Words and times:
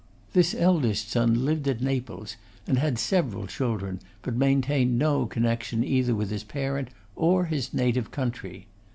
This 0.33 0.55
eldest 0.55 1.11
son 1.11 1.45
lived 1.45 1.67
at 1.67 1.79
Naples, 1.79 2.35
and 2.65 2.79
had 2.79 2.97
several 2.97 3.45
children, 3.45 3.99
but 4.23 4.33
maintained 4.35 4.97
no 4.97 5.27
connection 5.27 5.83
either 5.83 6.15
with 6.15 6.31
his 6.31 6.43
parent 6.43 6.87
or 7.15 7.45
his 7.45 7.71
native 7.71 8.09
country. 8.09 8.65